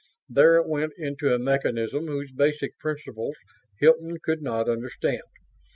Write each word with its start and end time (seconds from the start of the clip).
There 0.27 0.55
it 0.57 0.67
went 0.67 0.93
into 0.97 1.31
a 1.31 1.37
mechanism 1.37 2.07
whose 2.07 2.31
basic 2.31 2.75
principles 2.79 3.35
Hilton 3.77 4.17
could 4.19 4.41
not 4.41 4.67
understand. 4.67 5.21